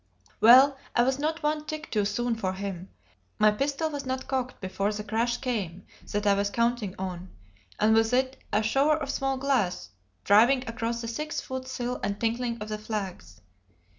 Well, 0.39 0.79
I 0.95 1.03
was 1.03 1.19
not 1.19 1.43
one 1.43 1.65
tick 1.65 1.91
too 1.91 2.05
soon 2.05 2.33
for 2.33 2.53
him. 2.53 2.89
My 3.37 3.51
pistol 3.51 3.87
was 3.91 4.03
not 4.03 4.27
cocked 4.27 4.59
before 4.59 4.91
the 4.91 5.03
crash 5.03 5.37
came 5.37 5.85
that 6.11 6.25
I 6.25 6.33
was 6.33 6.49
counting 6.49 6.95
on, 6.97 7.29
and 7.79 7.93
with 7.93 8.11
it 8.11 8.41
a 8.51 8.63
shower 8.63 8.97
of 8.97 9.11
small 9.11 9.37
glass 9.37 9.89
driving 10.23 10.67
across 10.67 11.01
the 11.01 11.07
six 11.07 11.39
foot 11.39 11.67
sill 11.67 11.99
and 12.03 12.19
tinkling 12.19 12.57
on 12.59 12.65
the 12.67 12.79
flags. 12.79 13.41